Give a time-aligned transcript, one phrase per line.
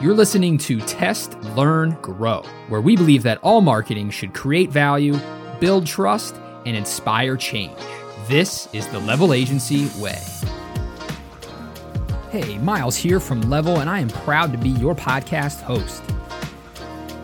[0.00, 5.14] You're listening to Test, Learn, Grow, where we believe that all marketing should create value,
[5.60, 7.76] build trust, and inspire change.
[8.26, 10.18] This is the Level Agency way.
[12.30, 16.02] Hey, Miles here from Level, and I am proud to be your podcast host.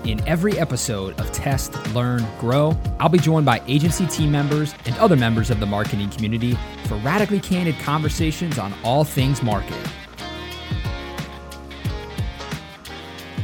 [0.04, 4.95] In every episode of Test, Learn, Grow, I'll be joined by agency team members and
[4.98, 6.58] other members of the marketing community
[6.88, 9.80] for radically candid conversations on all things marketing.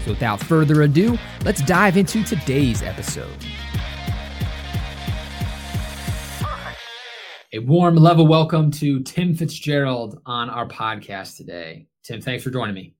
[0.04, 3.36] So, without further ado, let's dive into today's episode.
[7.52, 11.86] A warm level welcome to Tim Fitzgerald on our podcast today.
[12.02, 12.94] Tim, thanks for joining me.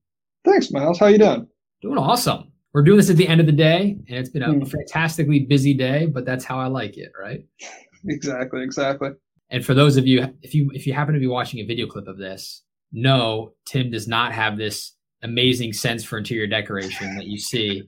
[0.45, 0.99] Thanks, Miles.
[0.99, 1.47] How you doing?
[1.81, 2.51] Doing awesome.
[2.71, 4.69] We're doing this at the end of the day, and it's been a mm.
[4.69, 7.45] fantastically busy day, but that's how I like it, right?
[8.05, 9.11] Exactly, exactly.
[9.49, 11.87] And for those of you, if you if you happen to be watching a video
[11.87, 14.91] clip of this, no, Tim does not have this
[15.23, 17.83] amazing sense for interior decoration that you see.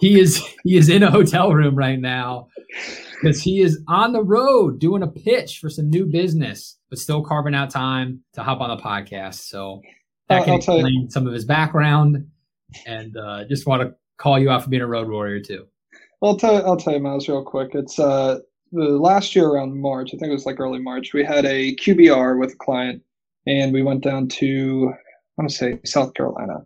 [0.00, 2.48] He is he is in a hotel room right now
[3.22, 7.22] because he is on the road doing a pitch for some new business, but still
[7.22, 9.48] carving out time to hop on the podcast.
[9.48, 9.82] So
[10.28, 12.26] that can explain some of his background,
[12.86, 15.66] and uh, just want to call you out for being a road warrior too.
[16.20, 17.74] Well, I'll tell you, I'll tell you, Miles, real quick.
[17.74, 18.40] It's uh,
[18.72, 20.08] the last year around March.
[20.08, 21.12] I think it was like early March.
[21.12, 23.02] We had a QBR with a client,
[23.46, 25.03] and we went down to I
[25.36, 26.64] want to say South Carolina.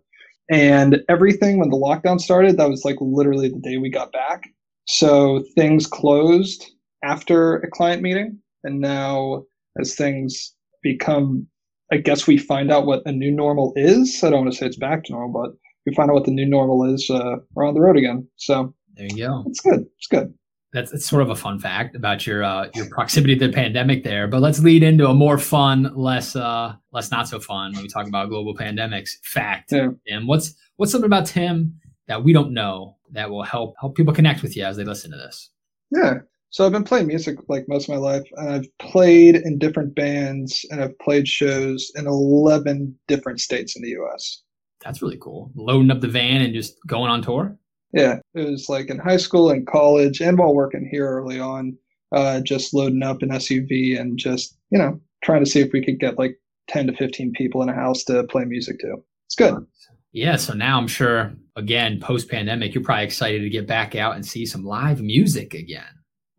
[0.50, 4.48] And everything when the lockdown started, that was like literally the day we got back.
[4.86, 6.64] So things closed
[7.04, 8.38] after a client meeting.
[8.64, 9.44] And now,
[9.78, 11.46] as things become,
[11.92, 14.22] I guess we find out what a new normal is.
[14.24, 16.32] I don't want to say it's back to normal, but we find out what the
[16.32, 17.08] new normal is.
[17.10, 18.26] Uh, we're on the road again.
[18.36, 19.44] So there you go.
[19.46, 19.86] It's good.
[19.98, 20.34] It's good
[20.72, 24.04] that's, that's sort of a fun fact about your uh, your proximity to the pandemic
[24.04, 24.28] there.
[24.28, 27.88] But let's lead into a more fun, less uh, less not so fun when we
[27.88, 29.72] talk about global pandemics fact.
[29.72, 29.88] Yeah.
[30.08, 34.12] And what's what's something about Tim that we don't know that will help help people
[34.12, 35.50] connect with you as they listen to this?
[35.90, 36.18] Yeah.
[36.50, 39.94] So I've been playing music like most of my life, and I've played in different
[39.94, 44.42] bands, and I've played shows in eleven different states in the U.S.
[44.84, 45.50] That's really cool.
[45.54, 47.56] Loading up the van and just going on tour.
[47.92, 51.76] Yeah, it was like in high school and college, and while working here early on,
[52.12, 55.84] uh, just loading up an SUV and just you know trying to see if we
[55.84, 56.38] could get like
[56.68, 58.96] ten to fifteen people in a house to play music to.
[59.26, 59.66] It's good.
[60.12, 64.14] Yeah, so now I'm sure again post pandemic, you're probably excited to get back out
[64.14, 65.84] and see some live music again.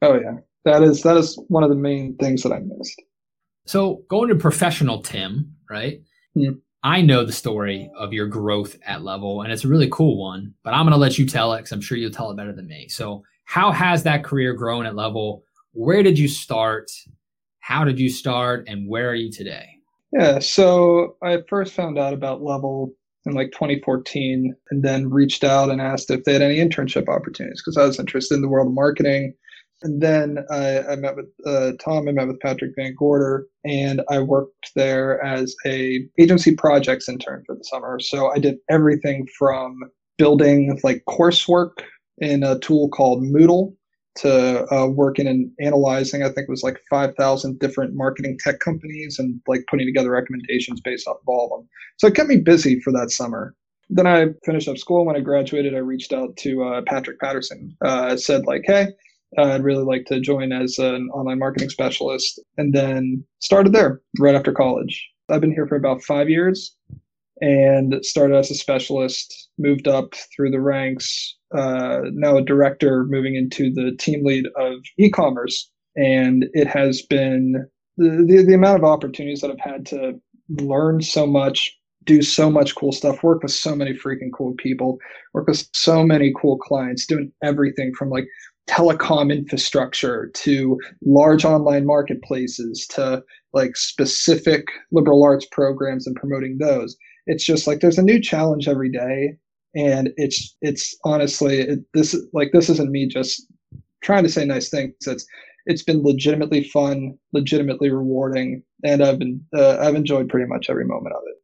[0.01, 3.01] Oh yeah, that is that is one of the main things that I missed.
[3.65, 6.01] So going to professional Tim, right?
[6.35, 6.57] Mm-hmm.
[6.83, 10.53] I know the story of your growth at level, and it's a really cool one,
[10.63, 12.53] but I'm going to let you tell it because I'm sure you'll tell it better
[12.53, 12.87] than me.
[12.87, 15.43] So, how has that career grown at level?
[15.73, 16.91] Where did you start?
[17.59, 18.65] How did you start?
[18.67, 19.67] And where are you today?
[20.13, 22.93] Yeah, so I first found out about level
[23.25, 27.61] in like 2014 and then reached out and asked if they had any internship opportunities
[27.61, 29.33] because I was interested in the world of marketing
[29.81, 32.07] and then I, I met with uh, Tom.
[32.07, 37.43] I met with Patrick Van Gorder, and I worked there as a agency projects intern
[37.45, 37.99] for the summer.
[37.99, 39.79] So I did everything from
[40.17, 41.71] building like coursework
[42.17, 43.73] in a tool called Moodle
[44.17, 46.23] to uh, working and analyzing.
[46.23, 50.11] I think it was like five thousand different marketing tech companies and like putting together
[50.11, 51.69] recommendations based off of all of them.
[51.97, 53.55] So it kept me busy for that summer
[53.89, 55.05] then I finished up school.
[55.05, 57.75] When I graduated, I reached out to uh, Patrick Patterson.
[57.83, 58.89] Uh, said like, "Hey,
[59.37, 64.01] uh, I'd really like to join as an online marketing specialist, and then started there
[64.19, 65.07] right after college.
[65.29, 66.75] I've been here for about five years
[67.41, 73.35] and started as a specialist, moved up through the ranks, uh, now a director, moving
[73.35, 75.71] into the team lead of e commerce.
[75.95, 80.19] And it has been the, the, the amount of opportunities that I've had to
[80.49, 84.97] learn so much, do so much cool stuff, work with so many freaking cool people,
[85.33, 88.25] work with so many cool clients, doing everything from like
[88.69, 96.95] telecom infrastructure to large online marketplaces to like specific liberal arts programs and promoting those.
[97.25, 99.37] It's just like there's a new challenge every day
[99.75, 103.47] and it's it's honestly it, this like this isn't me just
[104.03, 104.93] trying to say nice things.
[105.07, 105.25] It's
[105.65, 110.85] it's been legitimately fun legitimately rewarding and i've been uh, i've enjoyed pretty much every
[110.85, 111.35] moment of it.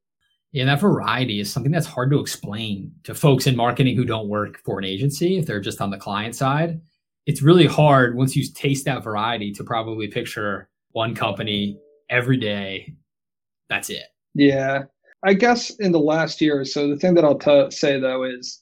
[0.52, 4.30] Yeah, that variety is something that's hard to explain to folks in marketing who don't
[4.30, 6.80] work for an agency if they're just on the client side
[7.26, 11.80] it's really hard once you taste that variety to probably picture one company
[12.10, 12.94] every day.
[13.70, 14.06] That's it.
[14.34, 14.84] Yeah.
[15.24, 18.24] I guess in the last year or so, the thing that I'll t- say though
[18.24, 18.62] is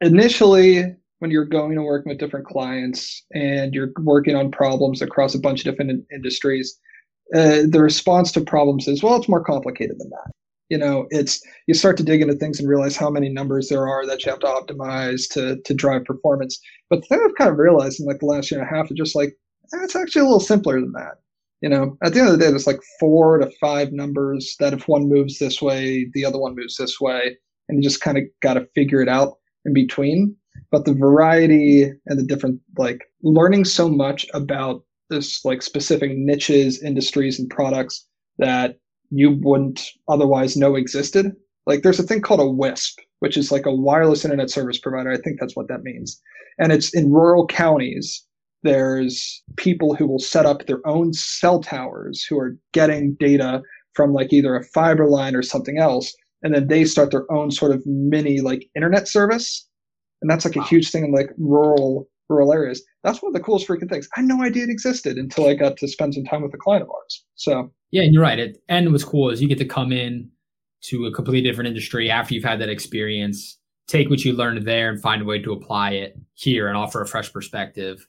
[0.00, 5.34] initially when you're going to work with different clients and you're working on problems across
[5.34, 6.78] a bunch of different in- industries,
[7.34, 10.32] uh, the response to problems is, well, it's more complicated than that.
[10.68, 13.88] You know, it's you start to dig into things and realize how many numbers there
[13.88, 16.58] are that you have to optimize to to drive performance.
[16.90, 18.90] But the thing I've kind of realized in like the last year and a half
[18.90, 19.36] is just like
[19.74, 21.18] eh, it's actually a little simpler than that.
[21.62, 24.72] You know, at the end of the day, there's like four to five numbers that
[24.74, 27.36] if one moves this way, the other one moves this way,
[27.68, 29.34] and you just kind of got to figure it out
[29.64, 30.36] in between.
[30.70, 36.82] But the variety and the different like learning so much about this like specific niches,
[36.82, 38.06] industries, and products
[38.38, 38.78] that
[39.10, 41.32] you wouldn't otherwise know existed.
[41.66, 45.10] Like there's a thing called a WISP, which is like a wireless internet service provider.
[45.10, 46.20] I think that's what that means.
[46.58, 48.24] And it's in rural counties.
[48.62, 53.62] There's people who will set up their own cell towers who are getting data
[53.94, 56.14] from like either a fiber line or something else.
[56.42, 59.68] And then they start their own sort of mini like internet service.
[60.22, 62.82] And that's like a huge thing in like rural rural areas.
[63.04, 64.08] That's one of the coolest freaking things.
[64.16, 66.58] I had no idea it existed until I got to spend some time with a
[66.58, 67.24] client of ours.
[67.36, 68.38] So yeah, and you're right.
[68.38, 70.30] It, and what's cool is you get to come in
[70.82, 74.88] to a completely different industry after you've had that experience, take what you learned there
[74.88, 78.06] and find a way to apply it here and offer a fresh perspective,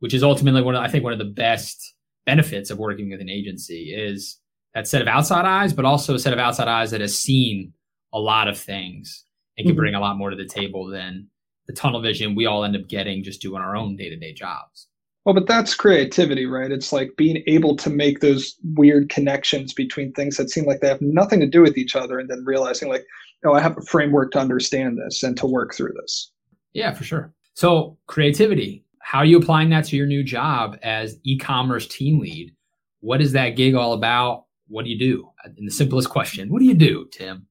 [0.00, 1.94] which is ultimately one of I think one of the best
[2.26, 4.38] benefits of working with an agency is
[4.74, 7.72] that set of outside eyes, but also a set of outside eyes that has seen
[8.12, 9.24] a lot of things
[9.56, 9.80] and can mm-hmm.
[9.80, 11.28] bring a lot more to the table than
[11.66, 14.88] the tunnel vision we all end up getting just doing our own day-to-day jobs.
[15.30, 16.72] Well, but that's creativity, right?
[16.72, 20.88] It's like being able to make those weird connections between things that seem like they
[20.88, 23.06] have nothing to do with each other and then realizing like,
[23.44, 26.32] oh, I have a framework to understand this and to work through this.
[26.72, 27.32] Yeah, for sure.
[27.54, 32.52] So, creativity, how are you applying that to your new job as e-commerce team lead?
[32.98, 34.46] What is that gig all about?
[34.66, 35.30] What do you do?
[35.58, 37.46] In the simplest question, what do you do, Tim?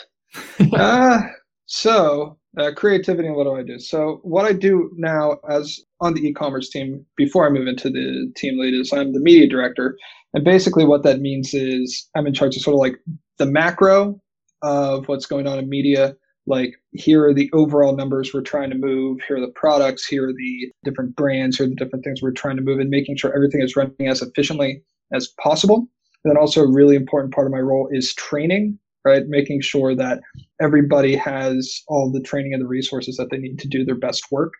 [0.72, 1.22] uh,
[1.68, 3.78] so uh, creativity and what do I do?
[3.78, 8.32] So what I do now as on the e-commerce team before I move into the
[8.36, 9.96] team lead is I'm the media director.
[10.32, 12.96] And basically what that means is I'm in charge of sort of like
[13.36, 14.18] the macro
[14.62, 16.16] of what's going on in media.
[16.46, 19.18] Like here are the overall numbers we're trying to move.
[19.28, 20.06] Here are the products.
[20.06, 21.58] Here are the different brands.
[21.58, 24.08] Here are the different things we're trying to move and making sure everything is running
[24.08, 24.82] as efficiently
[25.12, 25.86] as possible.
[26.24, 28.78] And then also a really important part of my role is training
[29.08, 29.26] right?
[29.26, 30.20] Making sure that
[30.60, 34.24] everybody has all the training and the resources that they need to do their best
[34.30, 34.52] work.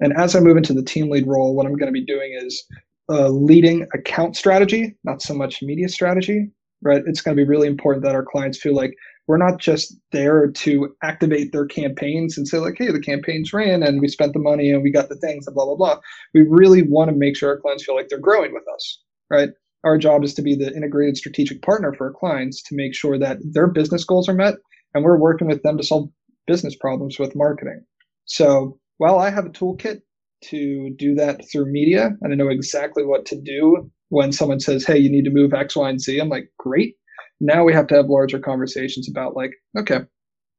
[0.00, 2.36] And as I move into the team lead role, what I'm going to be doing
[2.38, 2.64] is
[3.08, 6.50] uh, leading account strategy, not so much media strategy,
[6.82, 7.02] right?
[7.06, 8.92] It's going to be really important that our clients feel like
[9.28, 13.82] we're not just there to activate their campaigns and say like, hey, the campaigns ran
[13.82, 15.98] and we spent the money and we got the things and blah blah blah.
[16.34, 19.50] We really want to make sure our clients feel like they're growing with us, right?
[19.86, 23.18] Our job is to be the integrated strategic partner for our clients to make sure
[23.18, 24.56] that their business goals are met
[24.92, 26.10] and we're working with them to solve
[26.48, 27.84] business problems with marketing.
[28.24, 30.00] So while I have a toolkit
[30.46, 34.84] to do that through media and I know exactly what to do when someone says,
[34.84, 36.96] hey, you need to move X, Y, and Z, I'm like, great.
[37.40, 40.00] Now we have to have larger conversations about like, okay,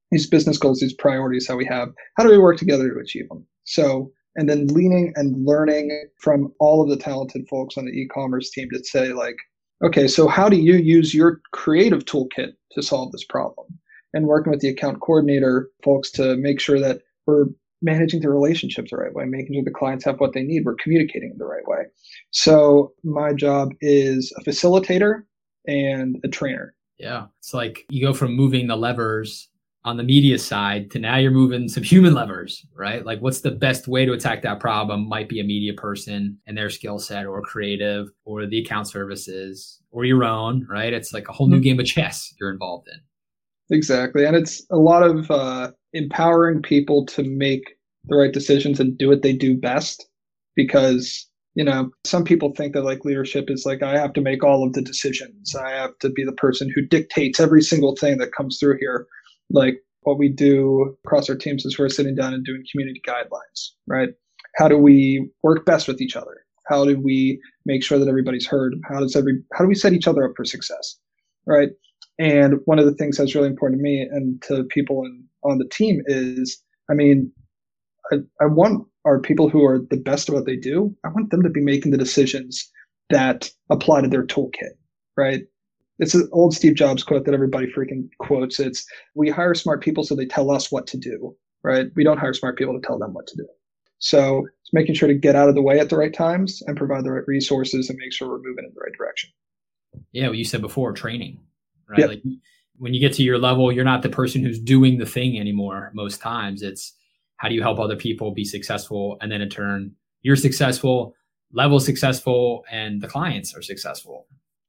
[0.10, 3.28] these business goals, these priorities that we have, how do we work together to achieve
[3.28, 3.46] them?
[3.66, 8.50] So and then leaning and learning from all of the talented folks on the e-commerce
[8.52, 9.36] team to say like
[9.84, 13.68] okay so how do you use your creative toolkit to solve this problem?
[14.14, 17.48] And working with the account coordinator folks to make sure that we're
[17.82, 20.76] managing the relationships the right way making sure the clients have what they need we're
[20.76, 21.84] communicating the right way.
[22.32, 25.24] So my job is a facilitator
[25.68, 26.74] and a trainer.
[26.98, 27.26] Yeah.
[27.40, 29.50] It's like you go from moving the levers
[29.88, 33.06] on the media side to now you're moving some human levers, right?
[33.06, 36.58] Like what's the best way to attack that problem might be a media person and
[36.58, 40.92] their skill set or creative or the account services or your own, right?
[40.92, 41.64] It's like a whole new mm-hmm.
[41.64, 43.78] game of chess you're involved in.
[43.78, 44.26] Exactly.
[44.26, 47.64] And it's a lot of uh, empowering people to make
[48.10, 50.06] the right decisions and do what they do best
[50.58, 54.44] because you know some people think that like leadership is like i have to make
[54.44, 58.18] all of the decisions i have to be the person who dictates every single thing
[58.18, 59.08] that comes through here
[59.50, 63.72] like what we do across our teams is we're sitting down and doing community guidelines,
[63.88, 64.10] right?
[64.56, 66.46] How do we work best with each other?
[66.68, 68.76] How do we make sure that everybody's heard?
[68.90, 70.98] How does every how do we set each other up for success?
[71.46, 71.70] Right.
[72.20, 75.60] And one of the things that's really important to me and to people in, on
[75.60, 77.32] the team is, I mean,
[78.12, 81.32] I, I want our people who are the best at what they do, I want
[81.32, 82.70] them to be making the decisions
[83.10, 84.76] that apply to their toolkit,
[85.16, 85.44] right?
[86.00, 88.60] It's an old Steve Jobs quote that everybody freaking quotes.
[88.60, 88.86] It's
[89.16, 91.88] we hire smart people so they tell us what to do, right?
[91.96, 93.48] We don't hire smart people to tell them what to do.
[94.00, 96.78] So it's making sure to get out of the way at the right times and
[96.78, 99.32] provide the right resources and make sure we're moving in the right direction.
[100.12, 101.40] Yeah, what you said before, training,
[101.90, 102.00] right?
[102.00, 102.10] Yep.
[102.10, 102.24] Like
[102.78, 105.92] when you get to your level, you're not the person who's doing the thing anymore.
[105.96, 106.94] Most times, it's
[107.38, 111.16] how do you help other people be successful, and then in turn, you're successful,
[111.52, 114.28] level successful, and the clients are successful.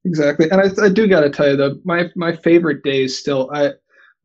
[0.08, 0.50] Exactly.
[0.50, 3.50] And I, I do got to tell you though, my my favorite days still.
[3.52, 3.72] I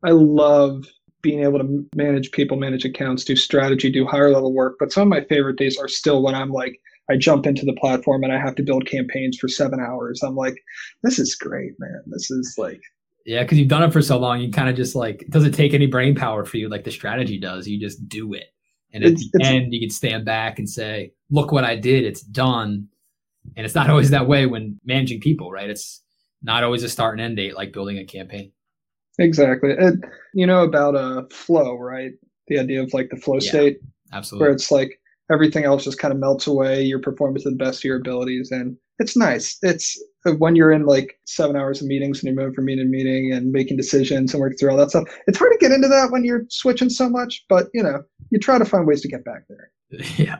[0.04, 0.84] I love
[1.22, 4.76] being able to manage people, manage accounts, do strategy, do higher level work.
[4.78, 6.78] But some of my favorite days are still when I'm like,
[7.10, 10.22] I jump into the platform and I have to build campaigns for seven hours.
[10.22, 10.56] I'm like,
[11.02, 12.02] this is great, man.
[12.06, 12.80] This is like,
[13.24, 15.52] yeah, because you've done it for so long, you kind of just like, it doesn't
[15.52, 17.66] take any brain power for you like the strategy does.
[17.66, 18.46] You just do it.
[18.92, 21.74] And at it's, the it's, end, you can stand back and say, look what I
[21.74, 22.04] did.
[22.04, 22.88] It's done.
[23.56, 25.70] And it's not always that way when managing people, right?
[25.70, 26.02] It's
[26.42, 28.52] not always a start and end date like building a campaign.
[29.18, 29.70] Exactly.
[29.72, 32.12] And you know about a flow, right?
[32.48, 33.78] The idea of like the flow yeah, state.
[34.12, 34.44] Absolutely.
[34.44, 35.00] Where it's like
[35.32, 38.50] everything else just kind of melts away, you're performing to the best of your abilities.
[38.50, 39.56] And it's nice.
[39.62, 42.86] It's uh, when you're in like seven hours of meetings and you're moving from meeting
[42.86, 45.04] to meeting and making decisions and working through all that stuff.
[45.26, 48.38] It's hard to get into that when you're switching so much, but you know, you
[48.38, 49.70] try to find ways to get back there.
[50.16, 50.38] Yeah,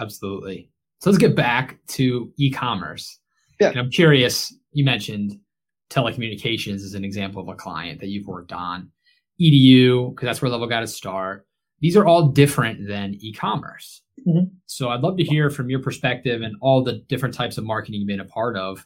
[0.00, 0.70] absolutely.
[1.00, 3.18] So let's get back to e-commerce.
[3.60, 3.70] Yeah.
[3.70, 5.38] And I'm curious, you mentioned
[5.90, 8.90] telecommunications as an example of a client that you've worked on,
[9.40, 11.46] EDU, because that's where Level got to start.
[11.80, 14.02] These are all different than e-commerce.
[14.26, 14.46] Mm-hmm.
[14.66, 18.00] So I'd love to hear from your perspective and all the different types of marketing
[18.00, 18.84] you've been a part of.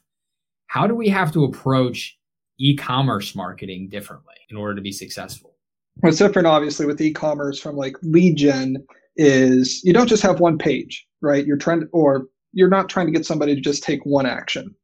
[0.66, 2.18] How do we have to approach
[2.58, 5.56] e-commerce marketing differently in order to be successful?
[6.00, 8.76] What's different, obviously, with e-commerce from like lead gen
[9.16, 11.46] is you don't just have one page, right?
[11.46, 14.74] You're trying to, or you're not trying to get somebody to just take one action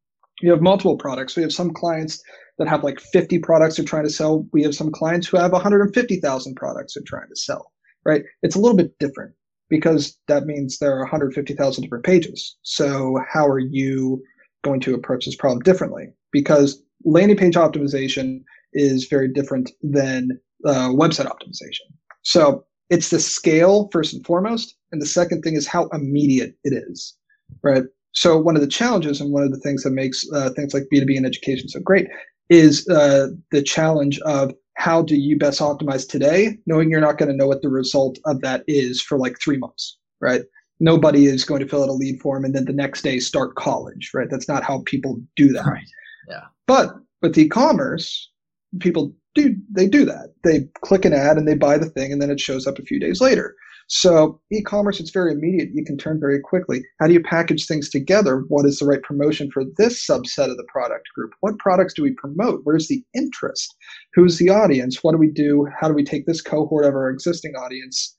[0.40, 1.36] you have multiple products.
[1.36, 2.22] We have some clients
[2.58, 4.46] that have like 50 products they're trying to sell.
[4.52, 7.72] We have some clients who have 150,000 products they're trying to sell,
[8.04, 8.22] right?
[8.42, 9.34] It's a little bit different
[9.68, 12.56] because that means there are 150,000 different pages.
[12.62, 14.22] So how are you
[14.64, 16.08] going to approach this problem differently?
[16.32, 18.42] Because landing page optimization
[18.72, 21.92] is very different than uh, website optimization.
[22.22, 26.72] So it's the scale first and foremost, and the second thing is how immediate it
[26.88, 27.14] is,
[27.62, 27.84] right?
[28.12, 30.84] So one of the challenges and one of the things that makes uh, things like
[30.92, 32.08] B2B and education so great
[32.48, 37.30] is uh, the challenge of how do you best optimize today, knowing you're not going
[37.30, 40.42] to know what the result of that is for like three months, right?
[40.80, 43.56] Nobody is going to fill out a lead form and then the next day start
[43.56, 44.28] college, right?
[44.30, 45.66] That's not how people do that.
[45.66, 45.84] Right.
[46.28, 46.44] Yeah.
[46.66, 48.30] But with e-commerce,
[48.78, 50.34] people do they do that.
[50.44, 52.82] They click an ad and they buy the thing and then it shows up a
[52.82, 53.56] few days later.
[53.90, 55.70] So e-commerce, it's very immediate.
[55.72, 56.84] You can turn very quickly.
[57.00, 58.44] How do you package things together?
[58.48, 61.32] What is the right promotion for this subset of the product group?
[61.40, 62.60] What products do we promote?
[62.64, 63.74] Where's the interest?
[64.12, 64.98] Who's the audience?
[65.02, 65.66] What do we do?
[65.80, 68.14] How do we take this cohort of our existing audience?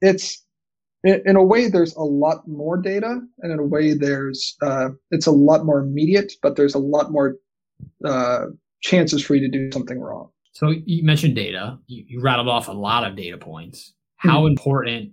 [0.00, 0.44] It's
[1.04, 5.26] in a way there's a lot more data and in a way there's uh, it's
[5.26, 7.36] a lot more immediate but there's a lot more
[8.04, 8.46] uh,
[8.82, 11.78] chances for you to do something wrong so you mentioned data.
[11.86, 13.94] You, you rattled off a lot of data points.
[14.16, 14.48] How mm-hmm.
[14.48, 15.12] important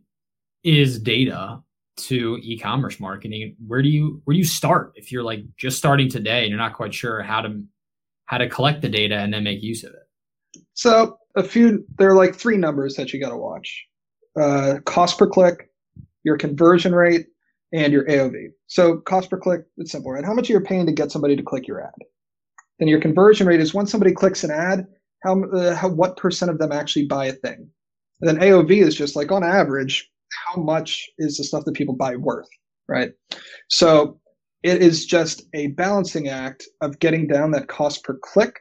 [0.64, 1.62] is data
[1.98, 3.56] to e-commerce marketing?
[3.66, 6.60] Where do you where do you start if you're like just starting today and you're
[6.60, 7.64] not quite sure how to
[8.26, 10.62] how to collect the data and then make use of it?
[10.74, 13.86] So a few there are like three numbers that you got to watch.
[14.40, 15.70] Uh, cost per click
[16.24, 17.26] your conversion rate
[17.74, 18.36] and your aov
[18.68, 20.24] so cost per click it's simple right?
[20.24, 21.94] How much you're paying to get somebody to click your ad?
[22.78, 24.86] Then your conversion rate is once somebody clicks an ad
[25.24, 27.70] how, uh, how what percent of them actually buy a thing
[28.22, 30.10] and then AOV is just like on average,
[30.48, 32.50] how much is the stuff that people buy worth,
[32.88, 33.12] right?
[33.70, 34.20] So
[34.64, 38.60] it is just a balancing act of getting down that cost per click,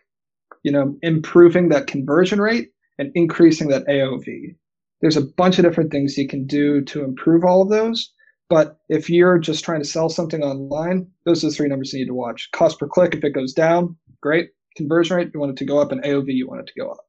[0.62, 4.54] you know, improving that conversion rate and increasing that AOV.
[5.00, 8.12] There's a bunch of different things you can do to improve all of those.
[8.48, 12.00] But if you're just trying to sell something online, those are the three numbers you
[12.00, 12.48] need to watch.
[12.52, 14.50] Cost per click, if it goes down, great.
[14.78, 16.90] Conversion rate, you want it to go up, and AOV, you want it to go
[16.90, 17.04] up.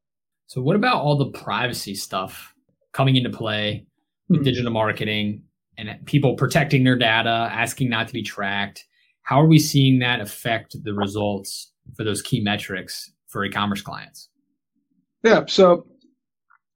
[0.48, 2.54] So, what about all the privacy stuff
[2.92, 3.86] coming into play
[4.28, 4.46] with mm-hmm.
[4.46, 5.44] digital marketing
[5.78, 8.86] and people protecting their data, asking not to be tracked?
[9.22, 14.30] How are we seeing that affect the results for those key metrics for e-commerce clients?
[15.24, 15.86] Yeah, so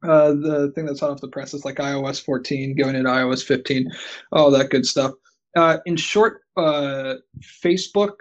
[0.03, 3.43] uh, the thing that's hot off the press is like iOS 14 going into iOS
[3.43, 3.91] 15,
[4.31, 5.13] all that good stuff.
[5.55, 7.15] Uh, in short, uh,
[7.63, 8.17] Facebook,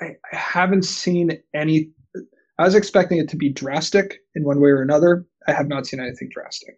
[0.00, 1.90] I, I, haven't seen any
[2.58, 5.24] I was expecting it to be drastic in one way or another.
[5.46, 6.74] I have not seen anything drastic.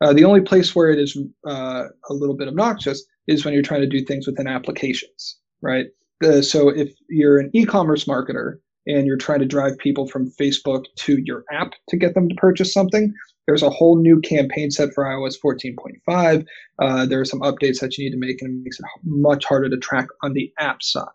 [0.00, 1.16] Uh, the only place where it is
[1.46, 5.86] uh, a little bit obnoxious is when you're trying to do things within applications, right?
[6.24, 10.84] Uh, so if you're an e-commerce marketer and you're trying to drive people from Facebook
[10.96, 13.14] to your app to get them to purchase something,
[13.46, 16.44] there's a whole new campaign set for iOS 14.5.
[16.80, 19.44] Uh, there are some updates that you need to make, and it makes it much
[19.44, 21.06] harder to track on the app side.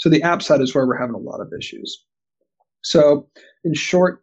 [0.00, 2.04] So the app side is where we're having a lot of issues.
[2.82, 3.28] So,
[3.64, 4.22] in short,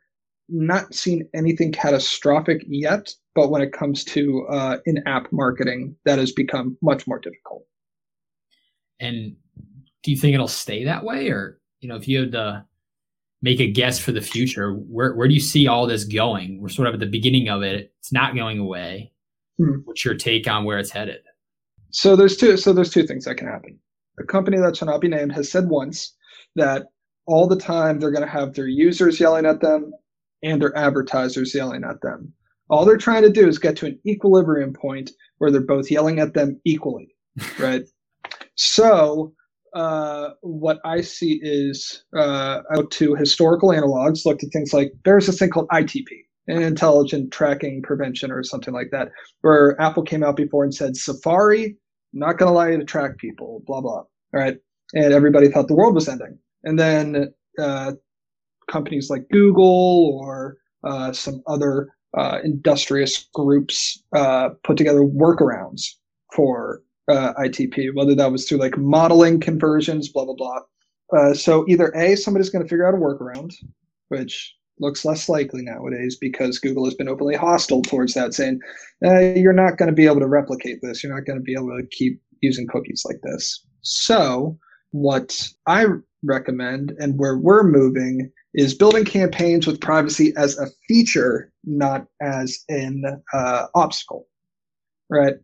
[0.49, 6.31] not seen anything catastrophic yet, but when it comes to uh, in-app marketing, that has
[6.31, 7.63] become much more difficult.
[8.99, 9.35] And
[10.01, 12.65] do you think it'll stay that way, or you know, if you had to
[13.43, 16.59] make a guess for the future, where where do you see all this going?
[16.59, 17.93] We're sort of at the beginning of it.
[17.99, 19.11] It's not going away.
[19.59, 19.81] Hmm.
[19.85, 21.19] What's your take on where it's headed?
[21.91, 22.57] So there's two.
[22.57, 23.77] So there's two things that can happen.
[24.19, 26.15] A company that shall not be named has said once
[26.55, 26.87] that
[27.25, 29.91] all the time they're going to have their users yelling at them
[30.43, 32.33] and their advertisers yelling at them.
[32.69, 36.19] All they're trying to do is get to an equilibrium point where they're both yelling
[36.19, 37.15] at them equally,
[37.59, 37.83] right?
[38.55, 39.33] so
[39.73, 45.27] uh, what I see is uh, out to historical analogs, looked at things like there's
[45.27, 46.07] this thing called ITP,
[46.47, 49.09] intelligent tracking prevention or something like that,
[49.41, 51.77] where Apple came out before and said Safari,
[52.13, 54.03] not going to allow you to track people, blah blah.
[54.03, 54.57] All right,
[54.93, 57.93] and everybody thought the world was ending, and then uh,
[58.69, 65.85] companies like Google or uh, some other uh, industrious groups uh, put together workarounds
[66.33, 70.59] for uh, ITP, whether that was through like modeling conversions, blah blah blah.
[71.13, 73.53] Uh, so either a somebody's going to figure out a workaround,
[74.09, 78.59] which looks less likely nowadays because Google has been openly hostile towards that, saying
[79.03, 81.03] eh, you're not going to be able to replicate this.
[81.03, 83.65] You're not going to be able to keep using cookies like this.
[83.81, 84.57] So
[84.91, 85.85] what I
[86.23, 92.63] recommend and where we're moving is building campaigns with privacy as a feature, not as
[92.69, 94.27] an uh, obstacle,
[95.09, 95.35] right?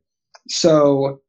[0.47, 1.21] So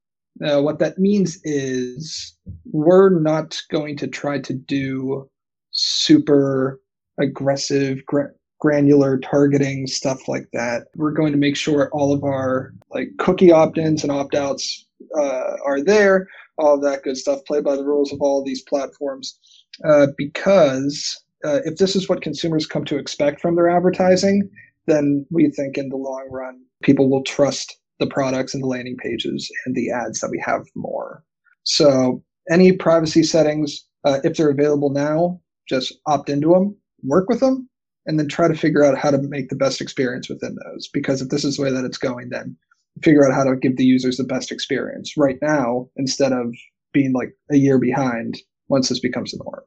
[0.45, 2.37] uh, what that means is
[2.73, 5.29] we're not going to try to do
[5.71, 6.81] super
[7.19, 10.87] aggressive, gra- granular targeting stuff like that.
[10.97, 15.83] We're going to make sure all of our like cookie opt-ins and opt-outs uh, are
[15.83, 16.27] there.
[16.57, 17.41] All that good stuff.
[17.47, 19.39] Play by the rules of all these platforms,
[19.85, 24.49] uh, because uh, if this is what consumers come to expect from their advertising,
[24.87, 28.97] then we think in the long run people will trust the products and the landing
[28.97, 31.25] pages and the ads that we have more.
[31.65, 37.41] So any privacy settings, uh, if they're available now, just opt into them, work with
[37.41, 37.69] them,
[38.07, 40.89] and then try to figure out how to make the best experience within those.
[40.89, 42.57] Because if this is the way that it's going, then
[43.03, 46.55] figure out how to give the users the best experience right now instead of
[46.93, 49.63] being like a year behind once this becomes the norm.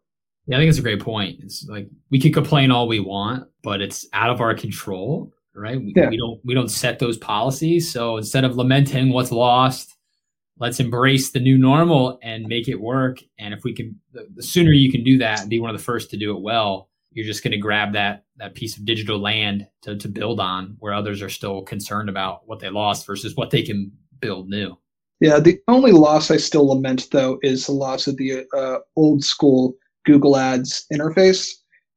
[0.46, 1.40] Yeah, I think it's a great point.
[1.44, 5.80] It's like we can complain all we want, but it's out of our control right?
[5.80, 6.10] We, yeah.
[6.10, 7.92] we don't we don't set those policies.
[7.92, 9.96] So instead of lamenting what's lost,
[10.60, 13.20] let's embrace the new normal and make it work.
[13.40, 15.78] And if we can, the, the sooner you can do that and be one of
[15.78, 18.86] the first to do it well, you're just going to grab that that piece of
[18.86, 23.08] digital land to to build on, where others are still concerned about what they lost
[23.08, 24.78] versus what they can build new.
[25.20, 29.24] Yeah, the only loss I still lament though is the loss of the uh, old
[29.24, 29.74] school
[30.06, 31.50] Google Ads interface.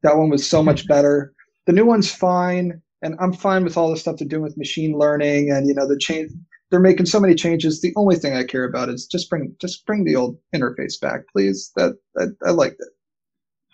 [0.02, 1.35] That one was so much better.
[1.66, 4.96] The new one's fine and I'm fine with all the stuff they're doing with machine
[4.96, 6.33] learning and you know the change
[6.70, 7.80] they're making so many changes.
[7.80, 11.22] The only thing I care about is just bring just bring the old interface back,
[11.30, 11.72] please.
[11.76, 12.88] That, that I liked it.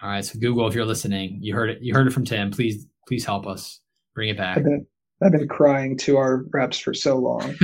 [0.07, 1.79] All right, so Google, if you're listening, you heard it.
[1.83, 2.53] You heard it from Tim.
[2.53, 3.81] Please, please help us
[4.14, 4.57] bring it back.
[4.57, 4.87] I've been,
[5.21, 7.57] I've been crying to our reps for so long.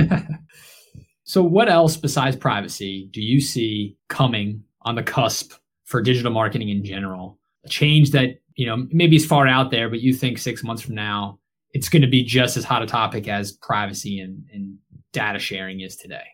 [1.23, 5.53] so, what else besides privacy do you see coming on the cusp
[5.85, 7.39] for digital marketing in general?
[7.63, 10.81] A change that you know maybe is far out there, but you think six months
[10.81, 11.39] from now
[11.71, 14.77] it's going to be just as hot a topic as privacy and, and
[15.13, 16.25] data sharing is today.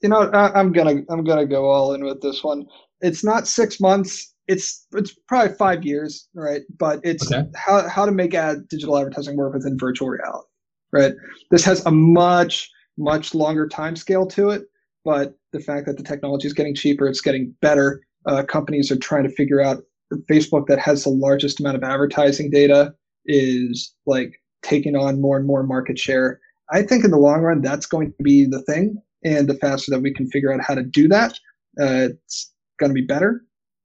[0.00, 2.66] You know, I, am gonna I'm gonna go all in with this one.
[3.00, 4.33] It's not six months.
[4.46, 6.62] It's it's probably five years, right?
[6.78, 7.48] But it's okay.
[7.56, 10.48] how how to make ad digital advertising work within virtual reality,
[10.92, 11.14] right?
[11.50, 14.64] This has a much much longer time scale to it,
[15.04, 18.02] but the fact that the technology is getting cheaper, it's getting better.
[18.26, 19.82] Uh, companies are trying to figure out
[20.30, 22.94] Facebook that has the largest amount of advertising data
[23.26, 26.40] is like taking on more and more market share.
[26.70, 29.00] I think in the long run, that's going to be the thing.
[29.24, 31.32] And the faster that we can figure out how to do that,
[31.80, 33.42] uh, it's going to be better,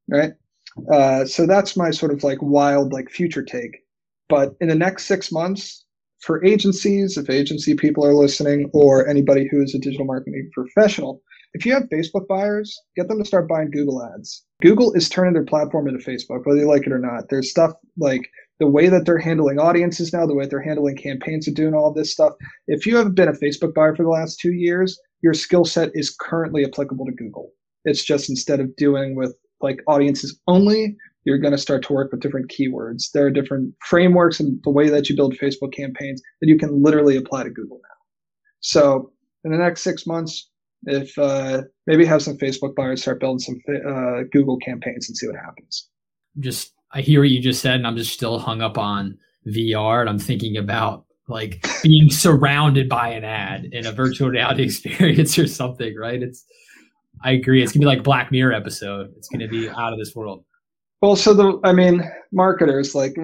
[0.10, 0.34] right?
[0.91, 3.77] Uh, so that's my sort of like wild, like future take.
[4.27, 5.85] But in the next six months,
[6.21, 11.21] for agencies, if agency people are listening, or anybody who is a digital marketing professional,
[11.53, 14.43] if you have Facebook buyers, get them to start buying Google ads.
[14.61, 17.29] Google is turning their platform into Facebook, whether you like it or not.
[17.29, 21.47] There's stuff like the way that they're handling audiences now, the way they're handling campaigns
[21.47, 22.33] and doing all this stuff.
[22.67, 25.89] If you have been a Facebook buyer for the last two years, your skill set
[25.93, 27.51] is currently applicable to Google.
[27.85, 30.95] It's just instead of doing with like audiences only,
[31.26, 33.12] you're going to start to work with different keywords.
[33.13, 36.82] There are different frameworks and the way that you build Facebook campaigns that you can
[36.82, 37.95] literally apply to Google now.
[38.62, 39.12] So
[39.43, 40.50] in the next six months,
[40.84, 45.28] if uh, maybe have some Facebook buyers start building some uh, Google campaigns and see
[45.28, 45.88] what happens.
[46.39, 49.17] Just I hear what you just said, and I'm just still hung up on
[49.48, 54.63] VR, and I'm thinking about like being surrounded by an ad in a virtual reality
[54.65, 56.22] experience or something, right?
[56.22, 56.45] It's
[57.23, 57.62] I agree.
[57.62, 59.13] It's gonna be like Black Mirror episode.
[59.17, 60.43] It's gonna be out of this world.
[61.01, 63.15] Well, so the I mean, marketers like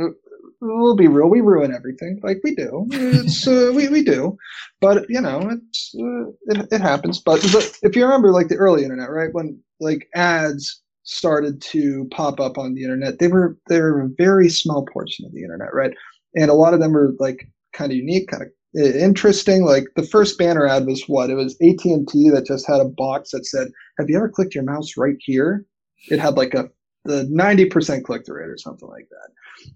[0.62, 2.88] we'll be real, we ruin everything, like we do.
[2.92, 4.38] It's uh, we we do,
[4.82, 7.20] but you know, it's uh, it, it happens.
[7.20, 12.08] But, but if you remember, like the early internet, right when like ads started to
[12.12, 15.44] pop up on the internet, they were they were a very small portion of the
[15.44, 15.92] internet, right?
[16.36, 19.66] And a lot of them were like kind of unique, kind of interesting.
[19.66, 21.30] Like the first banner ad was what?
[21.30, 24.30] It was AT and T that just had a box that said, "Have you ever
[24.30, 25.66] clicked your mouse right here?"
[26.10, 26.70] It had like a
[27.06, 29.30] the ninety percent click through rate or something like that.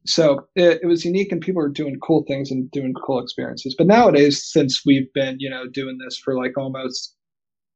[0.05, 3.75] So it, it was unique, and people were doing cool things and doing cool experiences.
[3.77, 7.15] But nowadays, since we've been you know doing this for like almost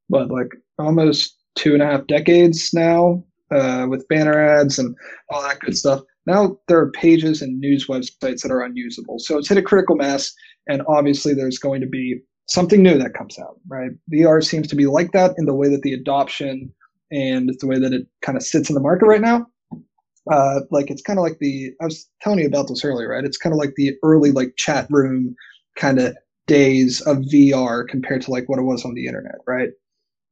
[0.07, 4.95] what like almost two and a half decades now uh, with banner ads and
[5.29, 6.01] all that good stuff.
[6.25, 9.19] Now there are pages and news websites that are unusable.
[9.19, 10.33] So it's hit a critical mass,
[10.67, 13.91] and obviously there's going to be something new that comes out, right?
[14.11, 16.71] VR seems to be like that in the way that the adoption
[17.11, 19.47] and the way that it kind of sits in the market right now.
[20.31, 23.25] Uh, like it's kind of like the I was telling you about this earlier, right?
[23.25, 25.35] It's kind of like the early like chat room
[25.75, 26.15] kind of
[26.47, 29.69] days of VR compared to like what it was on the internet, right?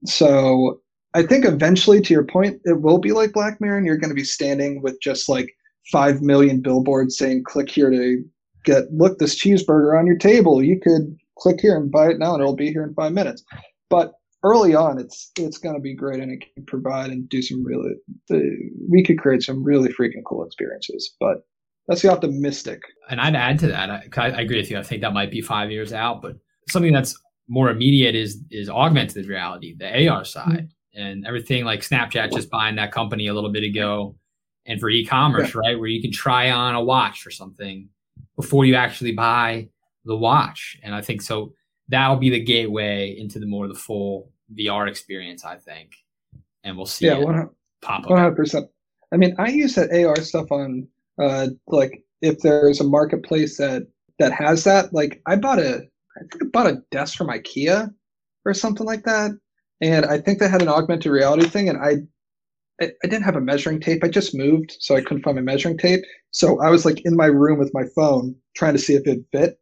[0.05, 0.81] So
[1.13, 4.09] I think eventually, to your point, it will be like Black Mirror, and you're going
[4.09, 5.49] to be standing with just like
[5.91, 8.23] five million billboards saying click here to
[8.63, 12.33] get look this cheeseburger on your table you could click here and buy it now
[12.33, 13.43] and it'll be here in five minutes
[13.89, 17.41] but early on it's it's going to be great and it can provide and do
[17.41, 17.91] some really
[18.89, 21.45] we could create some really freaking cool experiences but
[21.87, 25.01] that's the optimistic and i'd add to that I, I agree with you i think
[25.01, 26.37] that might be five years out but
[26.69, 31.01] something that's more immediate is is augmented reality the ar side mm-hmm.
[31.01, 34.15] and everything like snapchat just buying that company a little bit ago
[34.65, 35.59] and for e-commerce, yeah.
[35.59, 37.89] right, where you can try on a watch or something
[38.41, 39.67] before you actually buy
[40.05, 40.77] the watch.
[40.83, 41.53] And I think so
[41.87, 45.91] that'll be the gateway into the more the full VR experience, I think.
[46.63, 47.49] And we'll see yeah, 100,
[47.81, 48.09] pop up.
[48.09, 48.67] 100%.
[49.13, 50.87] I mean, I use that AR stuff on
[51.21, 53.83] uh like if there's a marketplace that
[54.19, 57.93] that has that, like I bought a I think I bought a desk from IKEA
[58.45, 59.31] or something like that.
[59.81, 61.97] And I think they had an augmented reality thing and I
[62.81, 64.03] I, I didn't have a measuring tape.
[64.03, 66.03] I just moved, so I couldn't find my measuring tape.
[66.31, 69.23] So I was like in my room with my phone trying to see if it
[69.31, 69.59] fit,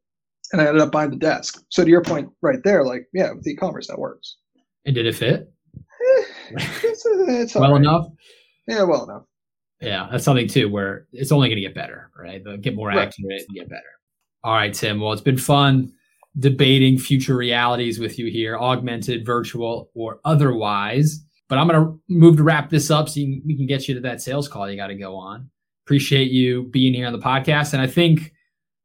[0.51, 1.63] and I ended up buying the desk.
[1.69, 4.38] So to your point, right there, like yeah, with e-commerce that works.
[4.86, 5.51] And did it fit?
[5.75, 7.82] Eh, it's, it's well right.
[7.82, 8.08] enough.
[8.67, 9.23] Yeah, well enough.
[9.82, 12.43] Yeah, that's something too where it's only going to get better, right?
[12.43, 13.08] They'll get more right.
[13.08, 13.82] accurate and get better.
[14.43, 14.99] All right, Tim.
[14.99, 15.93] Well, it's been fun
[16.38, 21.25] debating future realities with you here, augmented, virtual, or otherwise.
[21.49, 23.95] But I'm going to move to wrap this up so you, we can get you
[23.95, 25.49] to that sales call you got to go on.
[25.85, 27.73] Appreciate you being here on the podcast.
[27.73, 28.31] And I think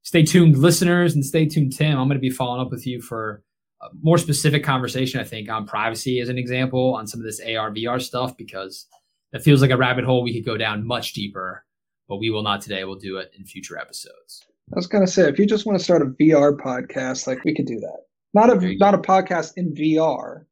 [0.03, 1.99] stay tuned, listeners, and stay tuned, Tim.
[1.99, 3.43] I'm going to be following up with you for
[3.83, 7.41] a more specific conversation, I think, on privacy as an example, on some of this
[7.41, 8.87] AR, VR stuff, because
[9.33, 11.67] that feels like a rabbit hole we could go down much deeper.
[12.09, 12.85] But we will not today.
[12.85, 14.43] We'll do it in future episodes.
[14.73, 17.45] I was going to say, if you just want to start a VR podcast, like
[17.45, 17.99] we could do that.
[18.33, 20.45] Not a not a podcast in VR,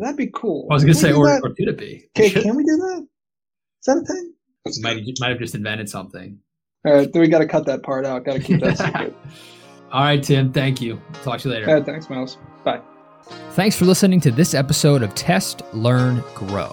[0.00, 0.66] That'd be cool.
[0.70, 2.08] I was going to say, or, or could it be?
[2.16, 3.06] Okay, can we do that?
[3.80, 4.32] Is that a thing?
[4.82, 6.38] Might, might have just invented something.
[6.84, 8.24] All right, then we got to cut that part out.
[8.24, 9.14] Got to keep that secret.
[9.92, 10.52] All right, Tim.
[10.52, 11.00] Thank you.
[11.22, 11.68] Talk to you later.
[11.68, 12.38] All right, thanks, Miles.
[12.64, 12.80] Bye.
[13.52, 16.68] Thanks for listening to this episode of Test, Learn, Grow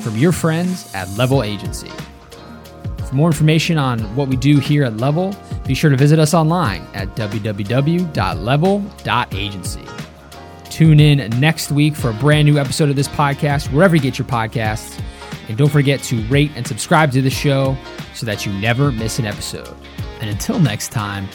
[0.00, 1.90] from your friends at Level Agency.
[3.08, 5.34] For more information on what we do here at Level,
[5.66, 10.09] be sure to visit us online at www.level.agency.
[10.70, 14.18] Tune in next week for a brand new episode of this podcast, wherever you get
[14.18, 14.98] your podcasts.
[15.48, 17.76] And don't forget to rate and subscribe to the show
[18.14, 19.76] so that you never miss an episode.
[20.20, 21.28] And until next time,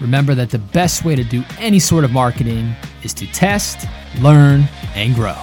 [0.00, 3.86] remember that the best way to do any sort of marketing is to test,
[4.20, 5.36] learn, and grow.